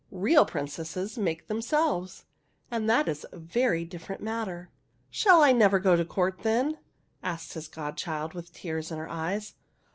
Real 0.09 0.45
princesses 0.47 1.15
make 1.15 1.45
themselves, 1.47 2.25
and 2.71 2.89
that 2.89 3.07
is 3.07 3.23
a 3.31 3.37
very 3.37 3.85
different 3.85 4.19
matter."'' 4.23 4.71
Shall 5.11 5.43
I 5.43 5.51
never 5.51 5.77
go 5.77 5.95
to 5.95 6.03
court, 6.03 6.39
then?" 6.41 6.79
asked 7.21 7.53
his 7.53 7.67
godchild, 7.67 8.33
with 8.33 8.51
tears 8.51 8.89
in 8.89 8.97
her 8.97 9.07
eyes. 9.11 9.53